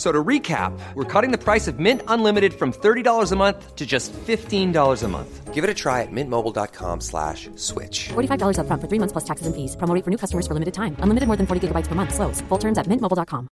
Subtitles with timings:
[0.00, 3.76] F- So to recap, we're cutting the price of Mint Unlimited from $30 a month
[3.76, 5.52] to just $15 a month.
[5.52, 8.08] Give it a try at mintmobile.com slash switch.
[8.08, 9.76] $45 upfront for three months plus taxes and fees.
[9.76, 10.96] Promo rate for new customers for limited time.
[11.00, 12.14] Unlimited more than 40 gigabytes per month.
[12.14, 12.40] Slows.
[12.48, 13.48] Full terms at mintmobile.com.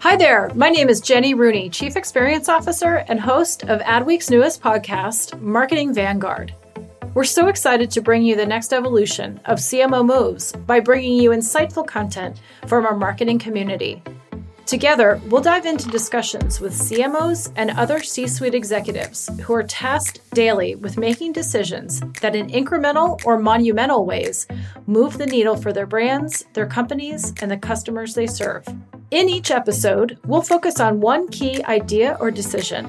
[0.00, 0.50] Hi there.
[0.54, 5.92] My name is Jenny Rooney, Chief Experience Officer and host of Adweek's newest podcast, Marketing
[5.92, 6.54] Vanguard.
[7.14, 11.30] We're so excited to bring you the next evolution of CMO moves by bringing you
[11.30, 14.02] insightful content from our marketing community.
[14.64, 20.22] Together, we'll dive into discussions with CMOs and other C suite executives who are tasked
[20.30, 24.46] daily with making decisions that, in incremental or monumental ways,
[24.86, 28.66] move the needle for their brands, their companies, and the customers they serve.
[29.10, 32.86] In each episode, we'll focus on one key idea or decision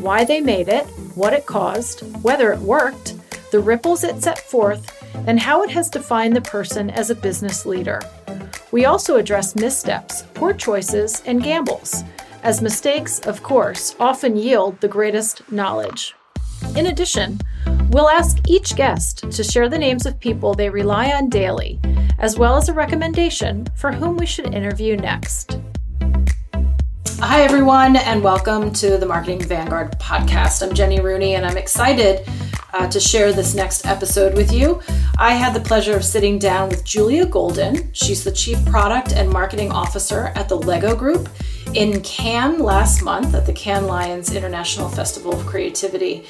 [0.00, 3.17] why they made it, what it caused, whether it worked,
[3.50, 4.94] the ripples it set forth,
[5.26, 8.00] and how it has defined the person as a business leader.
[8.70, 12.04] We also address missteps, poor choices, and gambles,
[12.42, 16.14] as mistakes, of course, often yield the greatest knowledge.
[16.76, 17.40] In addition,
[17.90, 21.80] we'll ask each guest to share the names of people they rely on daily,
[22.18, 25.58] as well as a recommendation for whom we should interview next.
[27.20, 30.64] Hi, everyone, and welcome to the Marketing Vanguard podcast.
[30.64, 32.24] I'm Jenny Rooney, and I'm excited
[32.72, 34.80] uh, to share this next episode with you.
[35.18, 37.90] I had the pleasure of sitting down with Julia Goldin.
[37.92, 41.28] She's the Chief Product and Marketing Officer at the Lego Group
[41.74, 46.24] in Cannes last month at the Cannes Lions International Festival of Creativity.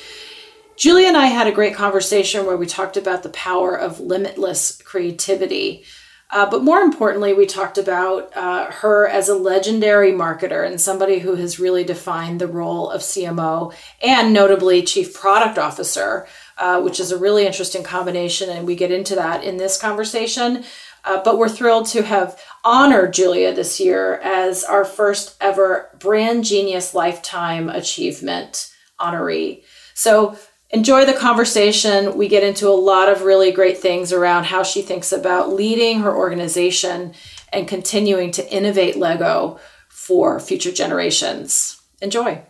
[0.76, 4.80] Julia and I had a great conversation where we talked about the power of limitless
[4.82, 5.84] creativity.
[6.30, 11.20] Uh, but more importantly, we talked about uh, her as a legendary marketer and somebody
[11.20, 16.26] who has really defined the role of CMO and notably Chief Product Officer,
[16.58, 18.50] uh, which is a really interesting combination.
[18.50, 20.64] And we get into that in this conversation.
[21.04, 26.44] Uh, but we're thrilled to have honored Julia this year as our first ever Brand
[26.44, 29.62] Genius Lifetime Achievement honoree.
[29.94, 30.36] So
[30.70, 32.16] enjoy the conversation.
[32.16, 36.00] We get into a lot of really great things around how she thinks about leading
[36.00, 37.14] her organization
[37.52, 39.58] and continuing to innovate Lego
[39.88, 41.80] for future generations.
[42.00, 42.42] Enjoy.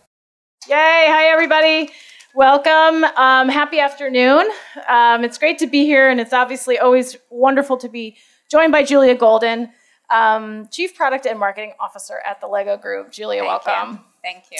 [0.67, 1.05] Yay.
[1.07, 1.89] Hi, everybody.
[2.35, 3.03] Welcome.
[3.03, 4.47] Um, happy afternoon.
[4.87, 8.17] Um, it's great to be here, and it's obviously always wonderful to be
[8.51, 9.71] joined by Julia Goldin,
[10.11, 13.11] um, Chief Product and Marketing Officer at the Lego Group.
[13.11, 13.93] Julia, Thank welcome.
[13.93, 13.99] You.
[14.21, 14.59] Thank you.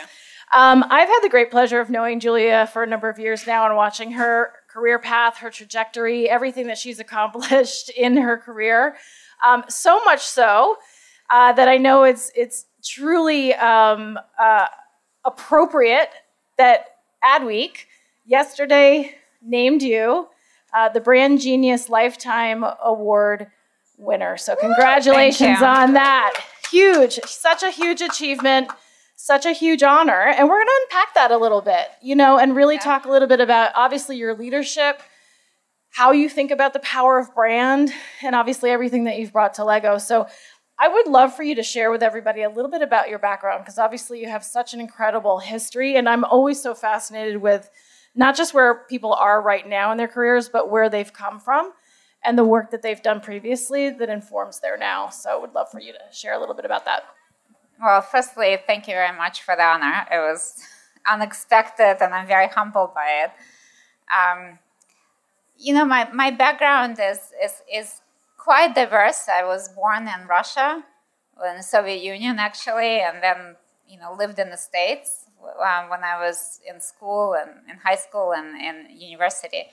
[0.52, 3.66] Um, I've had the great pleasure of knowing Julia for a number of years now
[3.66, 8.98] and watching her career path, her trajectory, everything that she's accomplished in her career.
[9.46, 10.78] Um, so much so
[11.30, 14.68] uh, that I know it's it's truly um, uh,
[15.24, 16.10] appropriate
[16.58, 16.86] that
[17.24, 17.86] Adweek
[18.26, 20.28] yesterday named you
[20.74, 23.48] uh, the Brand Genius Lifetime Award
[23.98, 24.38] winner.
[24.38, 26.34] So congratulations on that.
[26.72, 28.70] Huge, such a huge achievement
[29.22, 30.22] such a huge honor.
[30.28, 32.81] And we're going to unpack that a little bit, you know, and really yeah.
[32.81, 35.02] talk a little bit about obviously your leadership,
[35.91, 37.91] how you think about the power of brand,
[38.24, 39.97] and obviously everything that you've brought to Lego.
[39.97, 40.25] So
[40.80, 43.66] I would love for you to share with everybody a little bit about your background
[43.66, 45.97] because obviously you have such an incredible history.
[45.97, 47.69] And I'm always so fascinated with
[48.16, 51.74] not just where people are right now in their careers, but where they've come from
[52.24, 55.09] and the work that they've done previously that informs their now.
[55.09, 57.04] So I would love for you to share a little bit about that.
[57.81, 60.06] Well, firstly, thank you very much for the honor.
[60.12, 60.62] It was
[61.10, 63.31] unexpected, and I'm very humbled by it.
[64.12, 64.60] Um,
[65.58, 68.02] you know, my, my background is, is, is
[68.38, 69.30] quite diverse.
[69.30, 70.84] I was born in Russia,
[71.50, 73.56] in the Soviet Union, actually, and then,
[73.88, 77.96] you know, lived in the States um, when I was in school and in high
[77.96, 79.68] school and in university.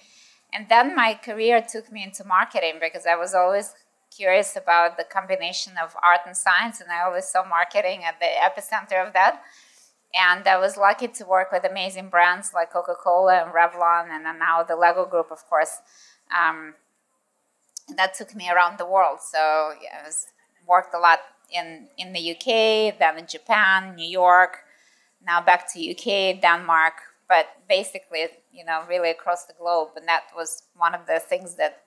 [0.52, 3.74] And then my career took me into marketing because I was always
[4.14, 8.26] curious about the combination of art and science, and I always saw marketing at the
[8.26, 9.42] epicenter of that.
[10.14, 14.24] And I was lucky to work with amazing brands like Coca Cola and Revlon, and
[14.38, 15.78] now the Lego Group, of course.
[16.36, 16.74] Um,
[17.96, 19.20] that took me around the world.
[19.20, 20.26] So yeah, it was
[20.66, 21.20] worked a lot
[21.52, 24.64] in, in the UK, then in Japan, New York,
[25.24, 26.94] now back to UK, Denmark,
[27.28, 29.90] but basically, you know, really across the globe.
[29.96, 31.82] And that was one of the things that,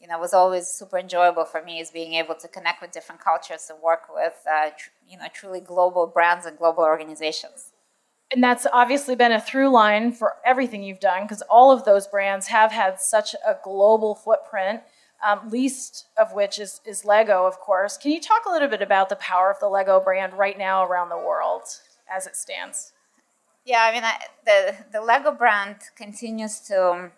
[0.00, 3.20] you know, was always super enjoyable for me is being able to connect with different
[3.20, 7.72] cultures and work with, uh, tr- you know, truly global brands and global organizations.
[8.32, 12.06] And that's obviously been a through line for everything you've done because all of those
[12.06, 14.82] brands have had such a global footprint.
[15.26, 17.96] Um, least of which is, is Lego, of course.
[17.96, 20.84] Can you talk a little bit about the power of the Lego brand right now
[20.84, 21.62] around the world
[22.14, 22.92] as it stands?
[23.66, 27.10] Yeah, I mean, I, the the Lego brand continues to,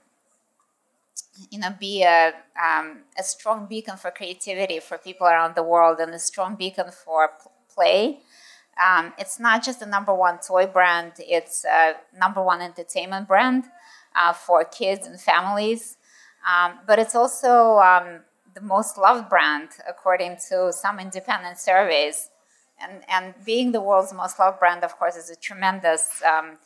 [1.50, 2.32] you know, be a
[2.62, 6.90] um, a strong beacon for creativity for people around the world, and a strong beacon
[6.90, 7.31] for
[7.75, 8.20] play.
[8.85, 13.64] Um, it's not just the number one toy brand; it's a number one entertainment brand
[14.14, 15.96] uh, for kids and families.
[16.46, 18.20] Um, but it's also um,
[18.55, 22.31] the most loved brand according to some independent surveys.
[22.81, 26.58] And, and being the world's most loved brand, of course, is a tremendous um,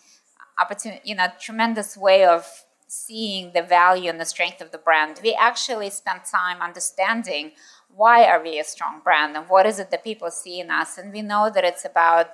[0.61, 2.47] opportunity, you know, tremendous way of
[2.93, 5.19] seeing the value and the strength of the brand.
[5.23, 7.53] We actually spent time understanding
[7.89, 10.99] why are we a strong brand and what is it that people see in us.
[10.99, 12.33] And we know that it's about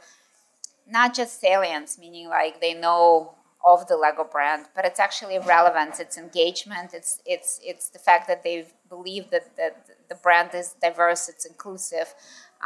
[0.90, 3.34] not just salience, meaning like they know
[3.64, 8.26] of the Lego brand, but it's actually relevance, it's engagement, it's it's it's the fact
[8.26, 9.72] that they believe that the,
[10.08, 12.14] the brand is diverse, it's inclusive,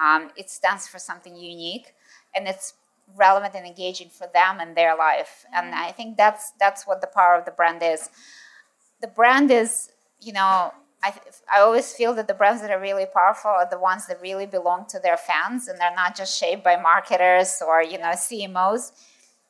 [0.00, 1.94] um, it stands for something unique,
[2.34, 2.74] and it's
[3.17, 5.44] relevant and engaging for them and their life.
[5.53, 8.11] And I think that's that's what the power of the brand is.
[9.00, 10.73] The brand is, you know,
[11.03, 11.14] I,
[11.53, 14.47] I always feel that the brands that are really powerful are the ones that really
[14.47, 18.93] belong to their fans and they're not just shaped by marketers or you know CMOs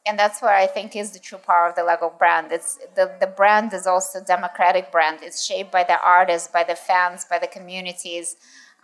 [0.05, 2.51] and that's what I think is the true power of the Lego brand.
[2.51, 5.21] It's the, the brand is also a democratic brand.
[5.23, 8.37] It's shaped by the artists, by the fans, by the communities,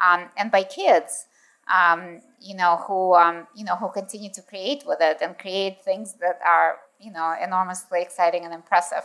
[0.04, 1.26] um, and by kids.
[1.72, 5.82] Um, you know who um, you know who continue to create with it and create
[5.84, 9.04] things that are you know enormously exciting and impressive.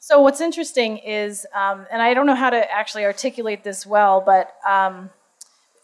[0.00, 4.20] So what's interesting is, um, and I don't know how to actually articulate this well,
[4.20, 5.10] but um,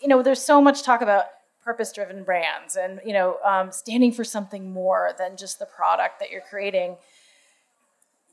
[0.00, 1.24] you know, there's so much talk about
[1.64, 6.30] purpose-driven brands and you know um, standing for something more than just the product that
[6.30, 6.96] you're creating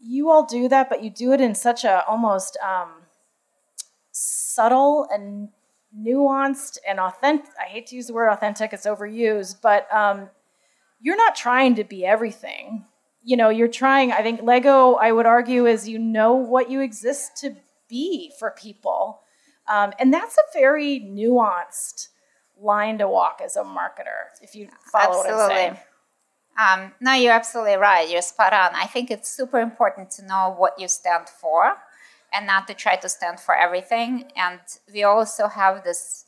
[0.04, 2.90] you all do that but you do it in such a almost um,
[4.12, 5.48] subtle and
[5.98, 10.30] nuanced and authentic i hate to use the word authentic it's overused but um,
[11.00, 12.86] you're not trying to be everything
[13.24, 16.82] you know you're trying i think lego i would argue is you know what you
[16.82, 17.56] exist to
[17.90, 19.22] be for people
[19.68, 22.10] um, and that's a very nuanced
[22.62, 25.32] line to walk as a marketer, if you follow absolutely.
[25.32, 25.78] what I'm saying.
[26.60, 28.10] Um, no, you're absolutely right.
[28.10, 28.72] You're spot on.
[28.76, 31.78] I think it's super important to know what you stand for
[32.34, 34.32] and not to try to stand for everything.
[34.36, 34.60] And
[34.94, 36.26] we also have this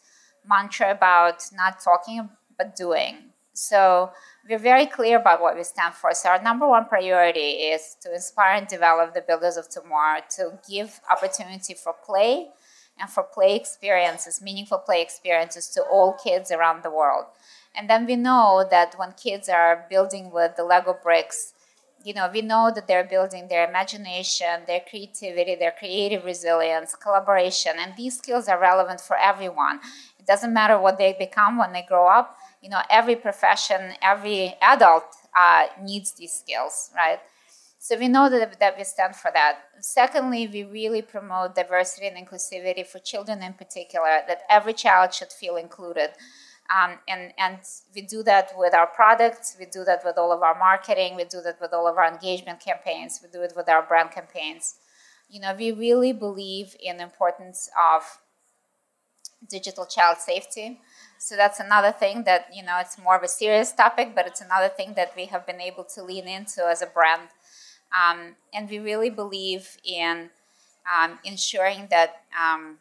[0.47, 3.33] mantra about not talking, but doing.
[3.53, 4.11] So
[4.49, 6.13] we're very clear about what we stand for.
[6.13, 10.59] So our number one priority is to inspire and develop the builders of tomorrow, to
[10.69, 12.49] give opportunity for play
[12.99, 17.25] and for play experiences, meaningful play experiences to all kids around the world.
[17.75, 21.53] And then we know that when kids are building with the Lego bricks,
[22.03, 27.73] you know, we know that they're building their imagination, their creativity, their creative resilience, collaboration,
[27.79, 29.79] and these skills are relevant for everyone.
[30.19, 32.37] It doesn't matter what they become when they grow up.
[32.61, 35.05] You know, every profession, every adult
[35.37, 37.19] uh, needs these skills, right?
[37.79, 39.59] So we know that, that we stand for that.
[39.81, 45.33] Secondly, we really promote diversity and inclusivity for children in particular, that every child should
[45.33, 46.11] feel included.
[46.69, 47.59] Um, and, and
[47.93, 51.25] we do that with our products, we do that with all of our marketing, we
[51.25, 54.75] do that with all of our engagement campaigns, we do it with our brand campaigns.
[55.29, 58.19] You know, we really believe in the importance of
[59.49, 60.79] digital child safety.
[61.19, 64.41] So that's another thing that, you know, it's more of a serious topic, but it's
[64.41, 67.29] another thing that we have been able to lean into as a brand
[67.93, 70.29] um, and we really believe in
[70.91, 72.77] um, ensuring that um,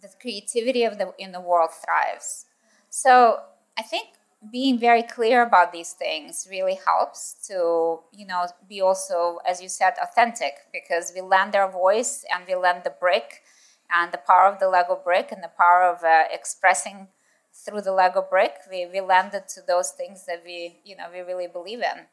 [0.00, 2.46] the creativity of the in the world thrives.
[2.94, 3.40] So
[3.78, 4.08] I think
[4.52, 9.68] being very clear about these things really helps to you know be also as you
[9.68, 13.42] said authentic because we lend our voice and we lend the brick
[13.88, 17.06] and the power of the lego brick and the power of uh, expressing
[17.54, 21.06] through the lego brick we, we lend it to those things that we you know
[21.14, 22.06] we really believe in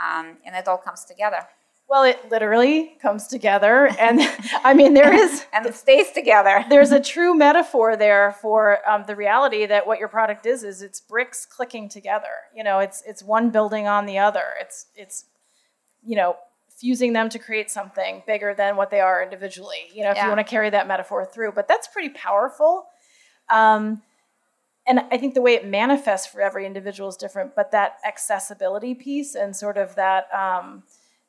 [0.00, 1.46] um, and it all comes together.
[1.88, 4.20] Well, it literally comes together, and
[4.64, 6.64] I mean there is and it stays together.
[6.70, 10.82] There's a true metaphor there for um, the reality that what your product is is
[10.82, 12.32] it's bricks clicking together.
[12.54, 14.44] You know, it's it's one building on the other.
[14.60, 15.26] It's it's
[16.02, 16.36] you know
[16.68, 19.88] fusing them to create something bigger than what they are individually.
[19.92, 20.24] You know, if yeah.
[20.24, 22.86] you want to carry that metaphor through, but that's pretty powerful.
[23.50, 24.02] Um,
[24.86, 28.94] and I think the way it manifests for every individual is different, but that accessibility
[28.94, 30.82] piece and sort of that um,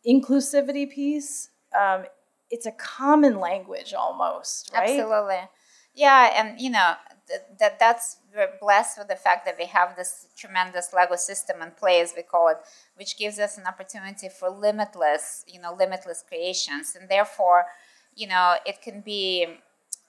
[0.07, 2.05] inclusivity piece, um,
[2.49, 4.99] it's a common language almost, right?
[4.99, 5.49] Absolutely.
[5.93, 6.93] Yeah, and you know
[7.29, 11.61] that, that that's we're blessed with the fact that we have this tremendous Lego system
[11.61, 12.57] in play, as we call it,
[12.95, 17.65] which gives us an opportunity for limitless, you know, limitless creations, and therefore,
[18.13, 19.47] you know, it can be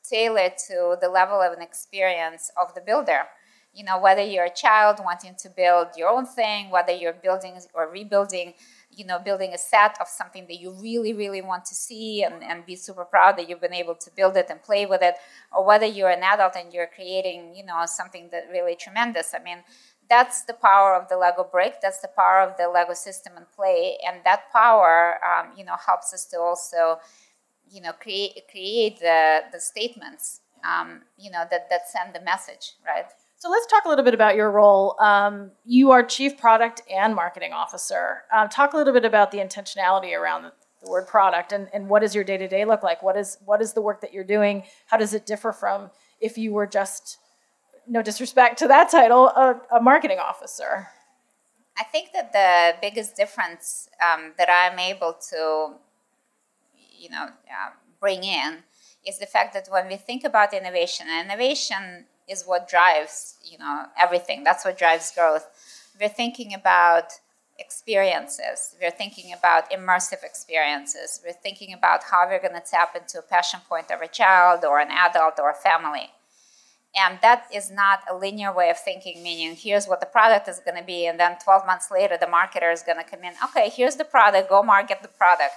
[0.09, 3.23] tailored to the level of an experience of the builder.
[3.73, 7.55] You know, whether you're a child wanting to build your own thing, whether you're building
[7.75, 8.55] or rebuilding
[8.97, 12.43] you know building a set of something that you really really want to see and,
[12.43, 15.15] and be super proud that you've been able to build it and play with it.
[15.55, 19.35] Or whether you're an adult and you're creating you know something that really tremendous.
[19.35, 19.59] I mean
[20.09, 21.75] that's the power of the lego brick.
[21.83, 23.99] That's the power of the lego system and play.
[24.07, 26.99] And that power um, you know helps us to also
[27.71, 32.75] you know create create the the statements um, you know that that send the message
[32.87, 33.07] right
[33.39, 34.97] so let's talk a little bit about your role.
[35.01, 38.23] Um, you are chief product and marketing officer.
[38.35, 40.53] Um, talk a little bit about the intentionality around the,
[40.89, 43.03] word product and, and what does your day to day look like?
[43.03, 44.63] What is what is the work that you're doing?
[44.87, 45.91] How does it differ from
[46.21, 47.19] if you were just,
[47.89, 50.87] no disrespect to that title, a, a marketing officer?
[51.77, 55.73] I think that the biggest difference um, that I'm able to,
[56.97, 58.63] you know, uh, bring in
[59.05, 63.85] is the fact that when we think about innovation, innovation is what drives you know
[63.99, 64.45] everything.
[64.45, 65.47] That's what drives growth.
[66.01, 67.13] We're thinking about
[67.59, 68.75] experiences.
[68.81, 71.21] We're thinking about immersive experiences.
[71.25, 74.65] We're thinking about how we're going to tap into a passion point of a child
[74.65, 76.11] or an adult or a family.
[76.99, 80.61] And that is not a linear way of thinking meaning here's what the product is
[80.61, 83.35] going to be and then 12 months later the marketer is going to come in
[83.45, 85.53] okay here's the product go market the product.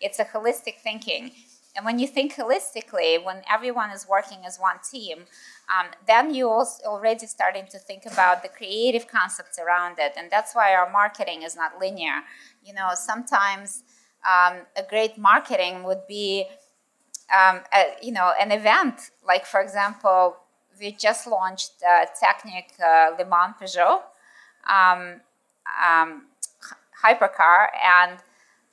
[0.00, 1.32] It's a holistic thinking
[1.76, 5.26] and when you think holistically, when everyone is working as one team,
[5.68, 10.30] um, then you also already starting to think about the creative concepts around it, and
[10.30, 12.22] that's why our marketing is not linear.
[12.64, 13.84] You know, sometimes
[14.26, 16.46] um, a great marketing would be,
[17.36, 19.10] um, a, you know, an event.
[19.24, 20.36] Like for example,
[20.80, 24.00] we just launched uh, Technic uh, Le Mans Peugeot
[24.68, 25.20] um,
[25.84, 26.22] um,
[27.04, 28.18] hypercar, and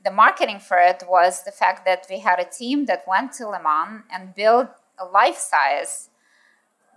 [0.06, 3.48] the marketing for it was the fact that we had a team that went to
[3.48, 4.70] Le Mans and built
[5.00, 6.10] a life-size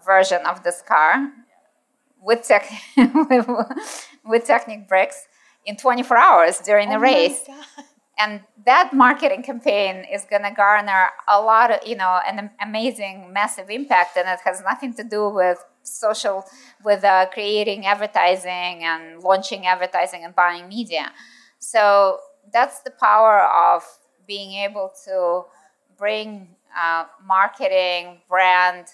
[0.05, 1.33] version of this car
[2.23, 2.71] with, tech,
[4.25, 5.27] with Technic bricks
[5.65, 7.41] in 24 hours during the oh race.
[8.19, 13.33] And that marketing campaign is going to garner a lot of, you know, an amazing,
[13.33, 14.17] massive impact.
[14.17, 16.45] And it has nothing to do with social,
[16.85, 21.13] with uh, creating advertising and launching advertising and buying media.
[21.61, 22.19] So
[22.53, 23.83] that's the power of
[24.27, 25.45] being able to
[25.97, 28.87] bring uh, marketing, brand,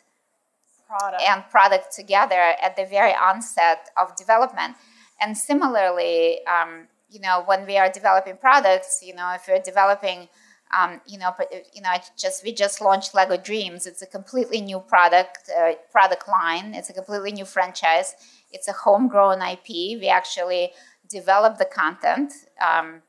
[0.86, 1.22] product.
[1.28, 4.76] and product together at the very onset of development.
[5.20, 10.28] And similarly, um, you know, when we are developing products, you know, if we're developing,
[10.76, 11.34] um, you know,
[11.72, 13.86] you know, just we just launched Lego Dreams.
[13.86, 16.74] It's a completely new product uh, product line.
[16.74, 18.14] It's a completely new franchise.
[18.52, 19.68] It's a homegrown IP.
[20.00, 20.72] We actually
[21.08, 22.32] developed the content.
[22.60, 23.02] Um,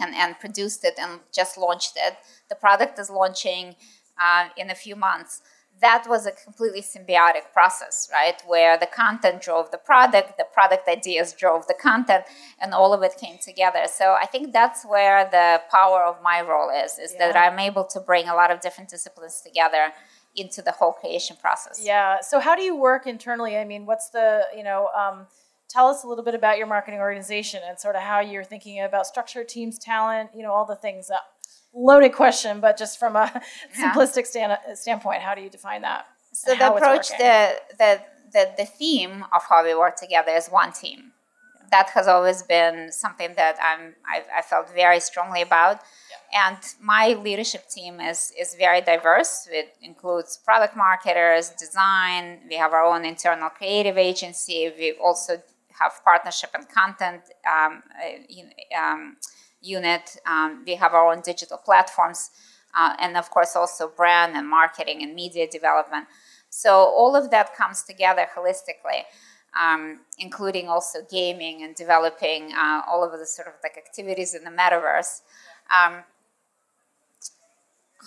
[0.00, 2.14] and, and produced it and just launched it.
[2.48, 3.76] The product is launching
[4.22, 5.42] uh, in a few months.
[5.82, 8.40] That was a completely symbiotic process, right?
[8.46, 12.24] Where the content drove the product, the product ideas drove the content,
[12.58, 13.82] and all of it came together.
[13.86, 17.30] So I think that's where the power of my role is, is yeah.
[17.32, 19.92] that I'm able to bring a lot of different disciplines together
[20.34, 21.80] into the whole creation process.
[21.82, 22.20] Yeah.
[22.20, 23.58] So how do you work internally?
[23.58, 25.26] I mean, what's the, you know, um,
[25.68, 28.80] tell us a little bit about your marketing organization and sort of how you're thinking
[28.80, 31.08] about structure, teams, talent, you know, all the things.
[31.08, 31.22] That
[31.74, 33.30] loaded question, but just from a
[33.78, 33.92] yeah.
[33.92, 36.06] simplistic stand, standpoint, how do you define that?
[36.32, 38.00] So the approach, the, the,
[38.32, 41.12] the, the theme of how we work together is one team.
[41.70, 45.80] That has always been something that I'm, I, I felt very strongly about.
[46.30, 46.48] Yeah.
[46.48, 49.48] And my leadership team is, is very diverse.
[49.50, 52.40] It includes product marketers, design.
[52.48, 54.72] We have our own internal creative agency.
[54.78, 55.42] We also
[55.78, 59.16] have partnership and content um, uh, um,
[59.60, 60.16] unit.
[60.26, 62.30] Um, we have our own digital platforms,
[62.74, 66.06] uh, and of course also brand and marketing and media development.
[66.50, 69.02] So all of that comes together holistically,
[69.60, 74.44] um, including also gaming and developing uh, all of the sort of like activities in
[74.44, 75.20] the metaverse.
[75.70, 76.04] Um,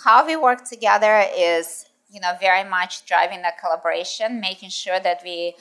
[0.04, 5.20] how we work together is, you know, very much driving that collaboration, making sure that
[5.22, 5.54] we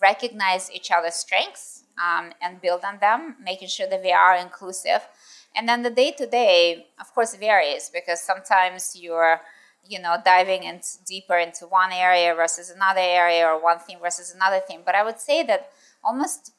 [0.00, 5.06] recognize each other's strengths um, and build on them, making sure that we are inclusive.
[5.54, 9.40] And then the day to day, of course, varies because sometimes you're
[9.86, 14.32] you know, diving in deeper into one area versus another area or one theme versus
[14.34, 14.82] another theme.
[14.84, 15.70] But I would say that
[16.04, 16.52] almost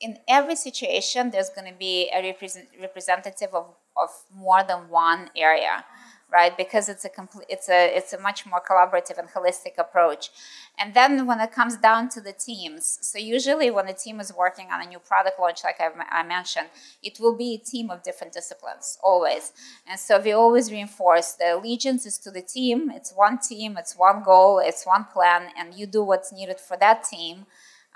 [0.00, 5.30] in every situation, there's going to be a represent, representative of, of more than one
[5.36, 5.84] area
[6.32, 6.56] right?
[6.56, 10.30] Because it's a complete, it's a it's a much more collaborative and holistic approach.
[10.78, 14.32] And then when it comes down to the teams, so usually when a team is
[14.34, 16.68] working on a new product launch, like I, I mentioned,
[17.02, 19.52] it will be a team of different disciplines always.
[19.86, 22.90] And so we always reinforce the allegiance is to the team.
[22.90, 26.76] It's one team, it's one goal, it's one plan, and you do what's needed for
[26.78, 27.46] that team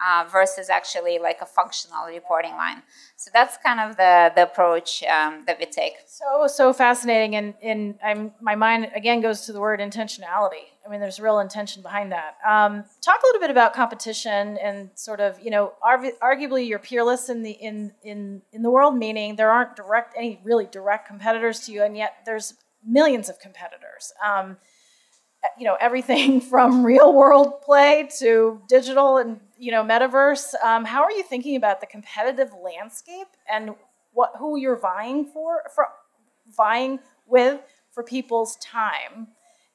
[0.05, 2.83] uh, versus actually like a functional reporting line.
[3.17, 5.95] So that's kind of the, the approach um, that we take.
[6.07, 10.67] So so fascinating, and and I'm my mind again goes to the word intentionality.
[10.85, 12.37] I mean, there's real intention behind that.
[12.47, 17.29] Um, talk a little bit about competition and sort of you know, arguably you're peerless
[17.29, 21.61] in the in in in the world, meaning there aren't direct any really direct competitors
[21.61, 24.13] to you, and yet there's millions of competitors.
[24.25, 24.59] Um,
[25.59, 31.03] you know everything from real world play to digital and you know metaverse um, how
[31.03, 33.75] are you thinking about the competitive landscape and
[34.13, 35.89] what who you're vying for for
[36.57, 37.61] vying with
[37.91, 39.29] for people's time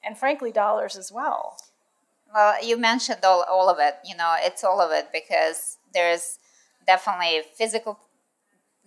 [0.04, 1.56] and frankly dollars as well?
[2.32, 6.38] Well you mentioned all, all of it you know it's all of it because there's
[6.86, 7.98] definitely physical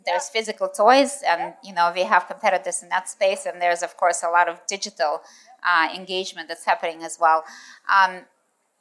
[0.05, 3.97] there's physical toys and you know we have competitors in that space and there's of
[3.97, 5.21] course a lot of digital
[5.63, 7.43] uh, engagement that's happening as well.
[7.89, 8.21] Um,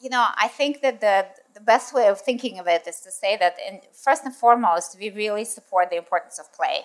[0.04, 3.10] you know i think that the the best way of thinking of it is to
[3.10, 6.82] say that in, first and foremost we really support the importance of play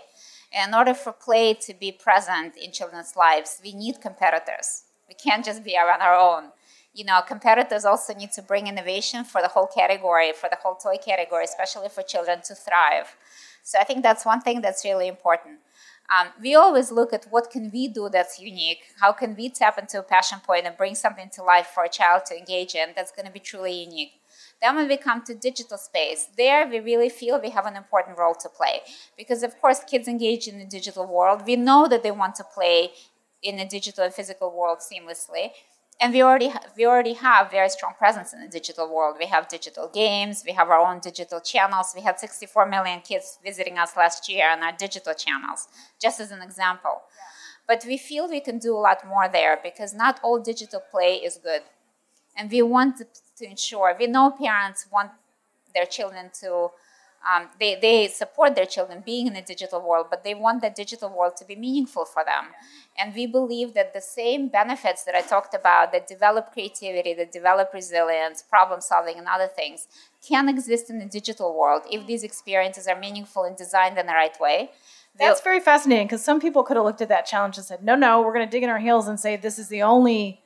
[0.52, 5.46] in order for play to be present in children's lives we need competitors we can't
[5.46, 6.52] just be on our own
[6.94, 10.76] you know competitors also need to bring innovation for the whole category for the whole
[10.76, 13.16] toy category especially for children to thrive
[13.64, 15.60] so I think that's one thing that's really important.
[16.10, 18.82] Um, we always look at what can we do that's unique.
[19.00, 21.90] How can we tap into a passion point and bring something to life for a
[21.90, 24.14] child to engage in that's going to be truly unique.
[24.62, 28.18] Then when we come to digital space, there we really feel we have an important
[28.18, 28.82] role to play
[29.18, 31.44] because of course kids engage in the digital world.
[31.46, 32.92] We know that they want to play
[33.42, 35.52] in a digital and physical world seamlessly
[36.02, 39.18] and we already we already have very strong presence in the digital world.
[39.20, 41.94] We have digital games, we have our own digital channels.
[41.96, 45.68] We had 64 million kids visiting us last year on our digital channels,
[46.02, 47.02] just as an example.
[47.68, 51.16] But we feel we can do a lot more there because not all digital play
[51.16, 51.62] is good,
[52.40, 53.06] and we want to,
[53.42, 53.96] ensure.
[53.98, 55.12] We know parents want
[55.74, 56.72] their children to
[57.30, 60.70] um, they, they support their children being in the digital world, but they want the
[60.70, 62.54] digital world to be meaningful for them.
[62.98, 67.32] And we believe that the same benefits that I talked about that develop creativity, that
[67.32, 69.88] develop resilience, problem solving, and other things
[70.26, 74.14] can exist in the digital world if these experiences are meaningful and designed in the
[74.14, 74.72] right way.
[75.18, 77.96] That's very fascinating because some people could have looked at that challenge and said, no,
[77.96, 80.42] no, we're going to dig in our heels and say this is the only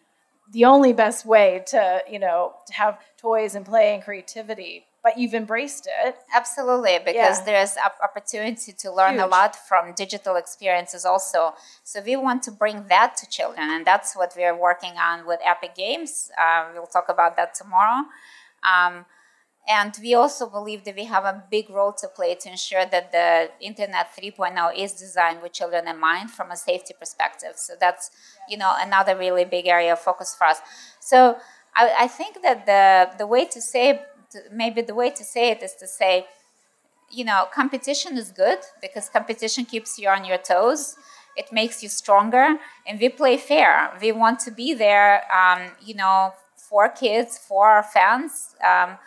[0.54, 5.18] the only best way to you know to have toys and play and creativity but
[5.18, 6.16] you've embraced it.
[6.34, 7.46] Absolutely, because yeah.
[7.46, 9.24] there's opportunity to learn Huge.
[9.24, 11.54] a lot from digital experiences also.
[11.84, 15.42] So we want to bring that to children, and that's what we're working on with
[15.44, 16.32] Epic Games.
[16.42, 18.06] Uh, we'll talk about that tomorrow.
[18.64, 19.06] Um,
[19.68, 23.12] and we also believe that we have a big role to play to ensure that
[23.14, 27.54] the Internet 3.0 is designed with children in mind from a safety perspective.
[27.56, 28.12] So that's,
[28.50, 30.58] you know, another really big area of focus for us.
[31.00, 31.38] So
[31.76, 34.02] I, I think that the, the way to say
[34.52, 36.26] maybe the way to say it is to say,
[37.10, 40.96] you know, competition is good because competition keeps you on your toes.
[41.36, 43.92] It makes you stronger, and we play fair.
[44.00, 48.56] We want to be there, um, you know, for kids, for our fans.
[48.64, 48.98] Um,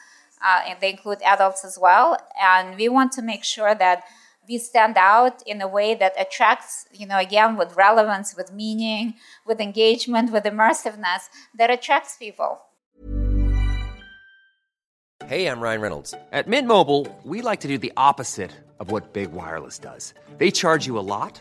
[0.44, 2.16] uh, and they include adults as well.
[2.40, 4.04] And we want to make sure that
[4.48, 9.14] we stand out in a way that attracts, you know, again, with relevance, with meaning,
[9.44, 12.60] with engagement, with immersiveness, that attracts people.
[15.26, 16.14] Hey, I'm Ryan Reynolds.
[16.30, 20.14] At Mint Mobile, we like to do the opposite of what Big Wireless does.
[20.38, 21.40] They charge you a lot,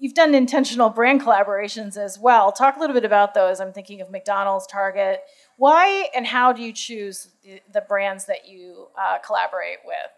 [0.00, 2.50] you've done intentional brand collaborations as well.
[2.50, 3.60] Talk a little bit about those.
[3.60, 5.20] I'm thinking of McDonald's, Target.
[5.56, 10.10] Why and how do you choose the, the brands that you uh, collaborate with?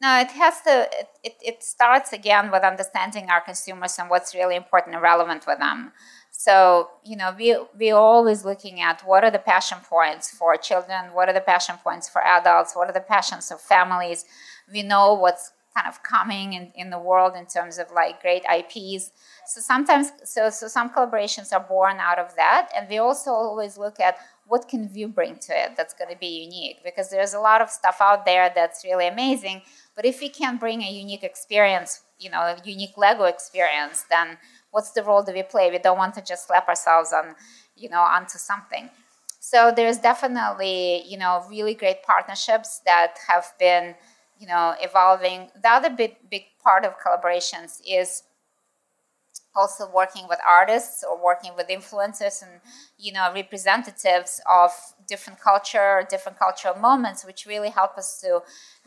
[0.00, 0.88] No, it has to.
[1.24, 5.58] It, it starts again with understanding our consumers and what's really important and relevant with
[5.58, 5.92] them.
[6.30, 11.14] So you know, we we always looking at what are the passion points for children,
[11.14, 14.26] what are the passion points for adults, what are the passions of families.
[14.70, 18.44] We know what's kind of coming in, in the world in terms of like great
[18.58, 19.10] IPs.
[19.46, 23.76] So sometimes, so so some collaborations are born out of that, and we also always
[23.76, 27.34] look at what can we bring to it that's going to be unique because there's
[27.34, 29.60] a lot of stuff out there that's really amazing
[29.96, 34.36] but if we can't bring a unique experience, you know, a unique Lego experience, then
[34.70, 35.70] what's the role that we play?
[35.70, 37.34] We don't want to just slap ourselves on,
[37.74, 38.90] you know, onto something.
[39.40, 43.94] So there's definitely, you know, really great partnerships that have been,
[44.38, 45.50] you know, evolving.
[45.60, 48.22] The other big, big part of collaborations is
[49.56, 52.60] also working with artists or working with influencers and
[52.98, 54.70] you know representatives of
[55.08, 58.40] different culture different cultural moments which really help us to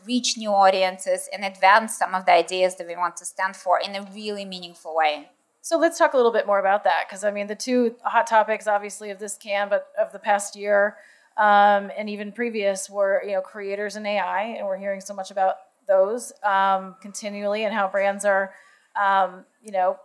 [0.06, 3.80] reach new audiences and advance some of the ideas that we want to stand for
[3.80, 5.28] in a really meaningful way
[5.60, 8.26] so let's talk a little bit more about that because i mean the two hot
[8.26, 10.96] topics obviously of this can but of the past year
[11.36, 15.30] um, and even previous were you know creators and ai and we're hearing so much
[15.30, 15.56] about
[15.88, 18.52] those um, continually and how brands are
[19.00, 19.96] um, you know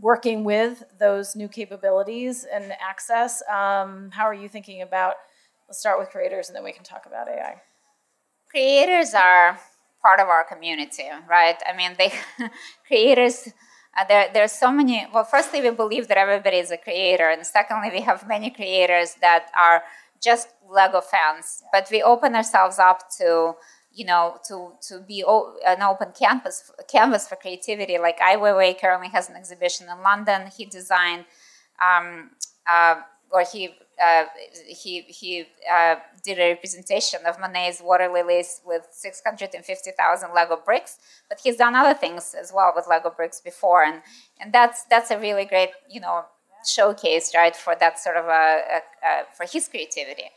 [0.00, 3.42] working with those new capabilities and access.
[3.48, 5.14] Um, how are you thinking about?
[5.68, 7.60] Let's start with creators, and then we can talk about AI.
[8.50, 9.58] Creators are
[10.02, 11.56] part of our community, right?
[11.68, 12.12] I mean, they
[12.86, 13.48] creators.
[13.98, 15.06] Uh, there, are so many.
[15.12, 19.16] Well, firstly, we believe that everybody is a creator, and secondly, we have many creators
[19.20, 19.82] that are
[20.22, 21.62] just Lego fans.
[21.72, 23.56] But we open ourselves up to
[23.92, 27.98] you know, to, to be o- an open canvas, canvas for creativity.
[27.98, 30.50] Like Ai Weiwei currently has an exhibition in London.
[30.56, 31.24] He designed,
[31.84, 32.30] um,
[32.70, 33.00] uh,
[33.30, 34.24] or he uh,
[34.66, 40.98] he he uh, did a representation of Monet's water lilies with 650,000 Lego bricks.
[41.28, 44.02] But he's done other things as well with Lego bricks before, and
[44.40, 46.24] and that's that's a really great you know
[46.66, 50.30] showcase, right, for that sort of a, a, a for his creativity.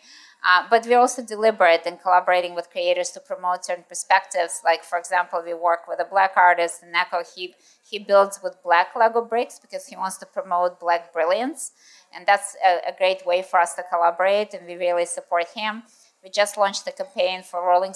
[0.45, 4.59] Uh, but we're also deliberate in collaborating with creators to promote certain perspectives.
[4.63, 7.23] Like, for example, we work with a black artist, Neko.
[7.33, 7.55] He,
[7.89, 11.71] he builds with black Lego bricks because he wants to promote black brilliance.
[12.15, 15.83] And that's a, a great way for us to collaborate, and we really support him.
[16.23, 17.93] We just launched a campaign for Rolling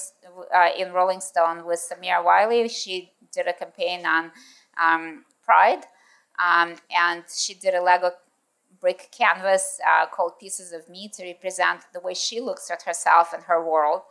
[0.54, 2.68] uh, in Rolling Stone with Samira Wiley.
[2.68, 4.32] She did a campaign on
[4.82, 5.86] um, Pride,
[6.44, 8.12] um, and she did a Lego
[8.80, 13.34] brick canvas uh, called Pieces of Me to represent the way she looks at herself
[13.34, 14.02] and her world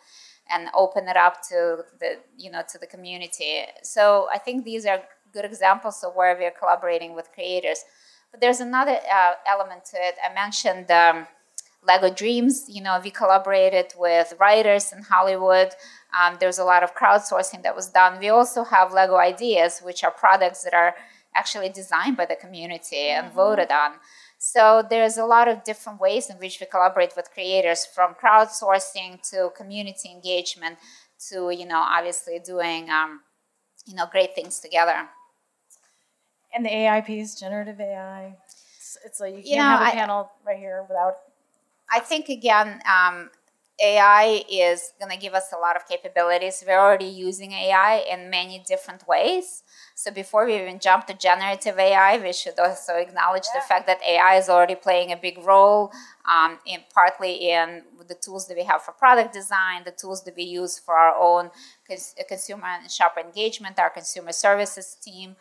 [0.50, 4.86] and open it up to the you know to the community so i think these
[4.86, 7.84] are good examples of where we're collaborating with creators
[8.36, 10.16] but there's another uh, element to it.
[10.22, 11.26] I mentioned um,
[11.86, 12.66] lego dreams.
[12.68, 15.70] You know we collaborated with writers in hollywood.
[16.18, 18.18] Um, there's a lot of crowdsourcing that was done.
[18.18, 20.94] We also have lego ideas which are products that are
[21.34, 23.36] actually designed by the community and mm-hmm.
[23.36, 23.92] voted on.
[24.38, 29.28] So there's a lot of different ways in which we collaborate with creators, from crowdsourcing
[29.30, 30.76] to community engagement
[31.30, 33.20] to you know obviously doing um,
[33.86, 35.08] you know great things together.
[36.56, 39.84] And the AI piece, generative AI, it's, it's like you can't you know, have a
[39.84, 41.16] I, panel right here without.
[41.92, 43.28] I think again, um,
[43.78, 46.64] AI is going to give us a lot of capabilities.
[46.66, 49.64] We're already using AI in many different ways.
[49.94, 53.60] So before we even jump to generative AI, we should also acknowledge yeah.
[53.60, 55.92] the fact that AI is already playing a big role,
[56.30, 60.34] um, in partly in the tools that we have for product design, the tools that
[60.36, 61.50] we use for our own
[61.86, 65.36] cons- consumer and shopper engagement, our consumer services team.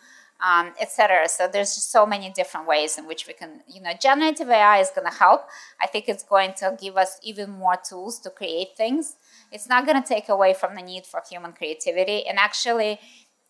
[0.45, 1.29] Um, etc.
[1.29, 4.79] So there's just so many different ways in which we can, you know, generative AI
[4.79, 5.47] is going to help.
[5.79, 9.15] I think it's going to give us even more tools to create things.
[9.53, 12.27] It's not going to take away from the need for human creativity.
[12.27, 12.99] And actually,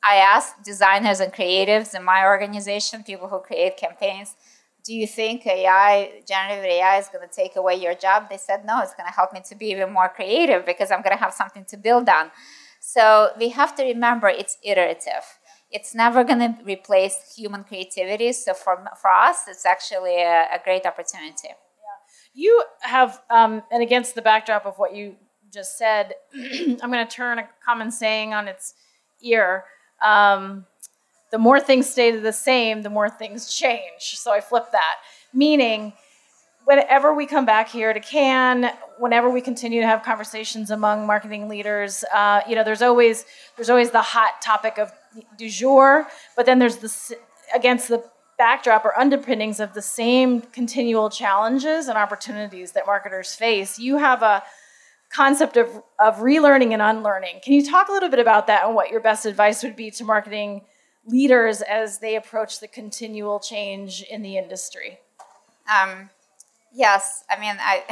[0.03, 4.35] I asked designers and creatives in my organization, people who create campaigns,
[4.85, 8.29] do you think AI, generative AI, is going to take away your job?
[8.29, 11.01] They said, no, it's going to help me to be even more creative because I'm
[11.01, 12.29] going to have something to build on.
[12.79, 15.25] So we have to remember it's iterative.
[15.71, 18.31] It's never going to replace human creativity.
[18.33, 21.49] So for, for us, it's actually a, a great opportunity.
[21.49, 21.53] Yeah.
[22.33, 25.15] You have, um, and against the backdrop of what you
[25.51, 28.73] just said, I'm going to turn a common saying on its
[29.21, 29.65] ear.
[30.03, 30.65] Um,
[31.31, 34.15] the more things stay the same, the more things change.
[34.15, 34.95] So I flip that,
[35.33, 35.93] meaning
[36.65, 41.47] whenever we come back here to Cannes, whenever we continue to have conversations among marketing
[41.47, 43.25] leaders, uh, you know, there's always
[43.55, 44.91] there's always the hot topic of
[45.37, 47.13] du jour, but then there's this
[47.53, 48.03] against the
[48.37, 53.79] backdrop or underpinnings of the same continual challenges and opportunities that marketers face.
[53.79, 54.43] You have a
[55.09, 57.39] concept of, of relearning and unlearning.
[57.43, 59.89] Can you talk a little bit about that and what your best advice would be
[59.91, 60.61] to marketing
[61.05, 64.99] leaders as they approach the continual change in the industry?
[65.71, 66.09] Um,
[66.73, 67.83] yes, I mean, I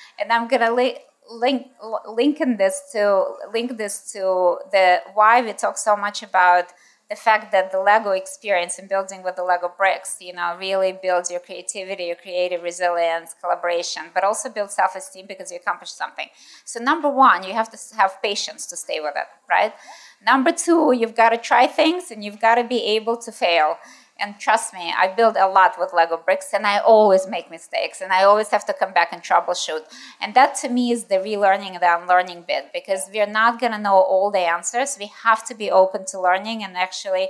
[0.18, 0.98] and I'm gonna link
[1.30, 1.68] link
[2.08, 6.66] linking this to link this to the why we talk so much about
[7.10, 10.96] the fact that the Lego experience and building with the Lego bricks, you know, really
[11.02, 16.28] builds your creativity, your creative resilience, collaboration, but also builds self-esteem because you accomplished something.
[16.64, 19.74] So number one, you have to have patience to stay with it, right?
[20.24, 23.78] Number two, you've got to try things and you've got to be able to fail.
[24.20, 28.00] And trust me, I build a lot with Lego bricks and I always make mistakes
[28.00, 29.82] and I always have to come back and troubleshoot.
[30.20, 33.78] And that to me is the relearning the unlearning bit because we're not going to
[33.78, 34.96] know all the answers.
[34.98, 37.28] We have to be open to learning and actually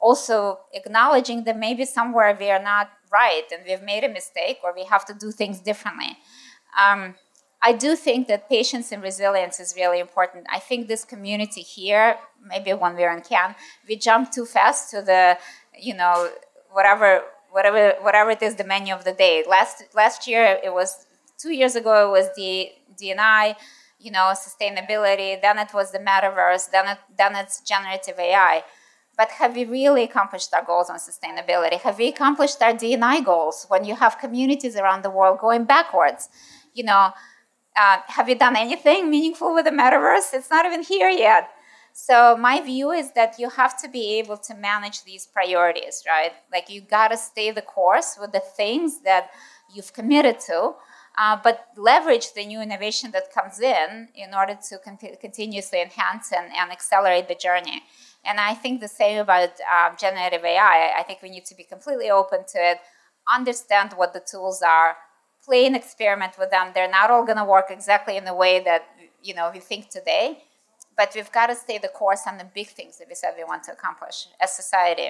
[0.00, 4.72] also acknowledging that maybe somewhere we are not right and we've made a mistake or
[4.74, 6.16] we have to do things differently.
[6.80, 7.16] Um,
[7.62, 10.46] I do think that patience and resilience is really important.
[10.48, 13.54] I think this community here, maybe when we're in Cannes,
[13.86, 15.36] we jump too fast to the
[15.78, 16.30] you know,
[16.70, 19.44] whatever, whatever, whatever it is, the menu of the day.
[19.48, 21.06] Last last year, it was
[21.38, 22.08] two years ago.
[22.08, 23.56] It was the DNI,
[23.98, 25.40] you know, sustainability.
[25.40, 26.70] Then it was the metaverse.
[26.70, 28.64] Then it, then it's generative AI.
[29.16, 31.78] But have we really accomplished our goals on sustainability?
[31.80, 36.30] Have we accomplished our DNI goals when you have communities around the world going backwards?
[36.72, 37.12] You know,
[37.76, 40.32] uh, have you done anything meaningful with the metaverse?
[40.32, 41.50] It's not even here yet.
[42.02, 46.32] So my view is that you have to be able to manage these priorities, right?
[46.50, 49.28] Like you got to stay the course with the things that
[49.74, 50.76] you've committed to,
[51.18, 56.32] uh, but leverage the new innovation that comes in in order to con- continuously enhance
[56.32, 57.82] and, and, accelerate the journey.
[58.24, 60.94] And I think the same about uh, generative AI.
[60.96, 62.78] I think we need to be completely open to it,
[63.30, 64.96] understand what the tools are,
[65.44, 66.70] play and experiment with them.
[66.72, 68.86] They're not all going to work exactly in the way that
[69.22, 70.44] you know we think today
[70.96, 73.44] but we've got to stay the course on the big things that we said we
[73.44, 75.08] want to accomplish as society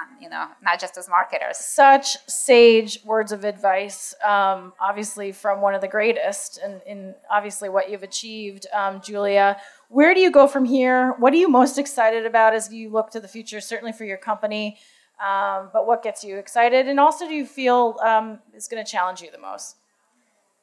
[0.00, 1.58] um, you know not just as marketers.
[1.58, 7.68] Such sage words of advice um, obviously from one of the greatest and in obviously
[7.68, 9.58] what you've achieved um, julia.
[9.88, 11.14] Where do you go from here?
[11.18, 14.18] What are you most excited about as you look to the future certainly for your
[14.18, 14.78] company
[15.22, 16.88] um, but what gets you excited?
[16.88, 19.76] And also do you feel um, is going to challenge you the most?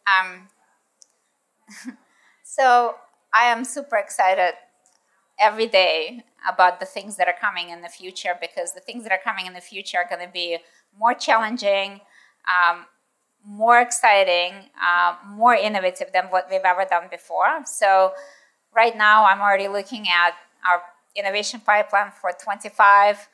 [0.06, 0.48] Um,
[2.44, 2.96] so
[3.34, 4.54] I am super excited
[5.39, 9.12] every day about the things that are coming in the future because the things that
[9.12, 10.58] are coming in the future are going to be
[10.98, 12.02] more challenging,
[12.48, 12.86] um,
[13.46, 17.62] more exciting, uh, more innovative than what we've ever done before.
[17.65, 18.13] So,
[18.76, 20.34] right now, I'm already looking at
[20.70, 20.82] our
[21.15, 23.28] innovation pipeline for 25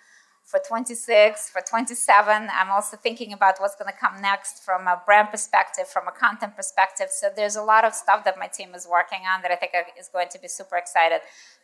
[0.46, 2.50] for 26, for 27.
[2.54, 6.12] I'm also thinking about what's going to come next from a brand perspective, from a
[6.12, 7.08] content perspective.
[7.10, 9.72] So there's a lot of stuff that my team is working on that I think
[10.00, 11.22] is going to be super excited,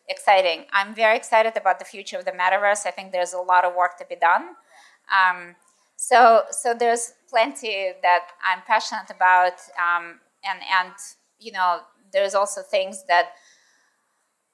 [0.10, 0.66] exciting.
[0.74, 2.88] I'm very excited about the future of the metaverse.
[2.88, 4.56] I think there's a lot of work to be done.
[5.14, 5.56] Um,
[5.96, 10.94] so, so there's plenty that I'm passionate about, um, and and
[11.38, 13.34] you know, there's also things that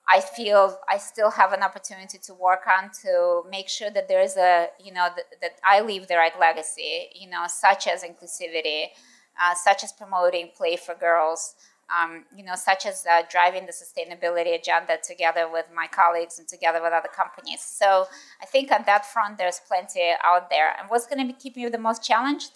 [0.09, 4.21] I feel I still have an opportunity to work on to make sure that there
[4.21, 8.03] is a, you know, th- that I leave the right legacy, you know, such as
[8.03, 8.85] inclusivity,
[9.41, 11.55] uh, such as promoting play for girls,
[11.95, 16.47] um, you know, such as uh, driving the sustainability agenda together with my colleagues and
[16.47, 17.61] together with other companies.
[17.61, 18.07] So
[18.41, 20.73] I think on that front, there's plenty out there.
[20.79, 22.51] And what's going to keep me the most challenged?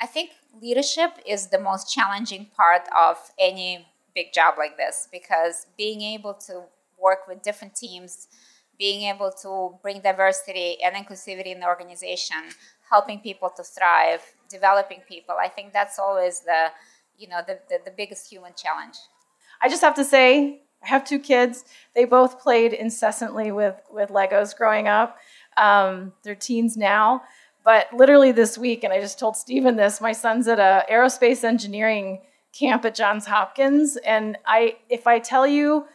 [0.00, 5.66] I think leadership is the most challenging part of any big job like this because
[5.76, 6.62] being able to
[6.98, 8.28] work with different teams,
[8.78, 12.36] being able to bring diversity and inclusivity in the organization,
[12.90, 16.68] helping people to thrive, developing people, I think that's always the
[17.16, 18.96] you know the, the, the biggest human challenge.
[19.62, 21.64] I just have to say, I have two kids.
[21.94, 25.18] They both played incessantly with with Legos growing up.
[25.56, 27.22] Um, they're teens now.
[27.64, 31.44] But literally this week, and I just told Stephen this, my son's at a aerospace
[31.44, 32.20] engineering
[32.58, 33.96] camp at Johns Hopkins.
[33.96, 35.86] And I, if I tell you,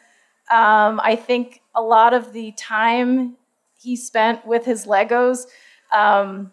[0.51, 3.37] um, I think a lot of the time
[3.79, 5.45] he spent with his Legos
[5.95, 6.51] um,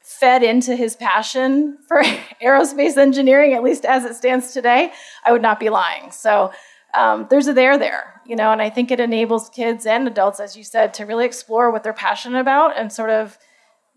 [0.00, 2.02] fed into his passion for
[2.42, 4.92] aerospace engineering, at least as it stands today,
[5.24, 6.10] I would not be lying.
[6.12, 6.52] So
[6.94, 10.40] um, there's a there there, you know, and I think it enables kids and adults,
[10.40, 13.38] as you said, to really explore what they're passionate about and sort of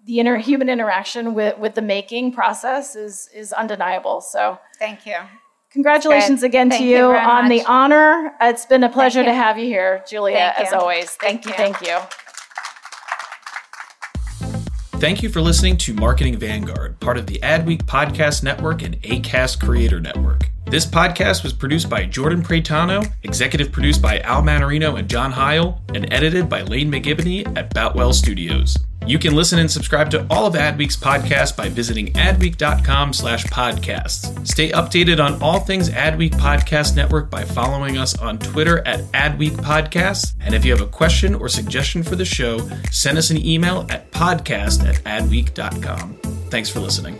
[0.05, 4.19] the inner human interaction with, with the making process is is undeniable.
[4.19, 5.15] So thank you.
[5.73, 7.49] Congratulations again thank to you, you on much.
[7.49, 8.33] the honor.
[8.41, 10.77] It's been a pleasure to have you here, Julia, Thank as you.
[10.79, 11.11] always.
[11.11, 11.51] Thank, Thank you.
[11.51, 11.57] you.
[11.57, 11.97] Thank you.
[14.99, 19.59] Thank you for listening to Marketing Vanguard, part of the Adweek Podcast Network and ACAST
[19.59, 20.51] Creator Network.
[20.67, 25.81] This podcast was produced by Jordan Pretano, executive produced by Al Manarino and John Heil,
[25.95, 28.77] and edited by Lane McGibney at Boutwell Studios.
[29.07, 34.47] You can listen and subscribe to all of Adweek's podcasts by visiting adweek.com slash podcasts.
[34.47, 39.51] Stay updated on all things Adweek Podcast Network by following us on Twitter at Adweek
[39.53, 40.33] Podcasts.
[40.39, 42.59] And if you have a question or suggestion for the show,
[42.91, 46.15] send us an email at podcast at adweek.com.
[46.49, 47.19] Thanks for listening.